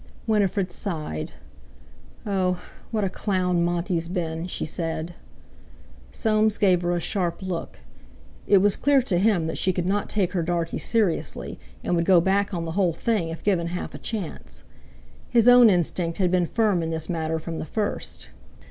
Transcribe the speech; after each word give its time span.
Winifred 0.25 0.71
sighed. 0.71 1.33
"Oh! 2.25 2.59
What 2.89 3.03
a 3.03 3.07
clown 3.09 3.63
Monty's 3.63 4.07
been!" 4.07 4.47
she 4.47 4.65
said. 4.65 5.13
Soames 6.11 6.57
gave 6.57 6.81
her 6.81 6.95
a 6.95 6.99
sharp 6.99 7.43
look. 7.43 7.81
It 8.47 8.63
was 8.63 8.75
clear 8.75 9.03
to 9.03 9.19
him 9.19 9.45
that 9.45 9.59
she 9.59 9.71
could 9.71 9.85
not 9.85 10.09
take 10.09 10.31
her 10.31 10.41
Dartie 10.41 10.79
seriously, 10.79 11.59
and 11.83 11.95
would 11.95 12.05
go 12.05 12.19
back 12.19 12.51
on 12.51 12.65
the 12.65 12.71
whole 12.71 12.93
thing 12.93 13.29
if 13.29 13.43
given 13.43 13.67
half 13.67 13.93
a 13.93 13.99
chance. 13.99 14.63
His 15.29 15.47
own 15.47 15.69
instinct 15.69 16.17
had 16.17 16.31
been 16.31 16.47
firm 16.47 16.81
in 16.81 16.89
this 16.89 17.07
matter 17.07 17.37
from 17.37 17.59
the 17.59 17.65
first. 17.67 18.31